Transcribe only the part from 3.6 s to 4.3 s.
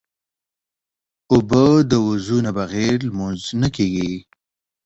نه کېږي.